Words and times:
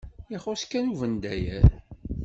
Ixuṣṣ 0.35 0.63
kan 0.71 0.89
ubendayer. 0.91 1.67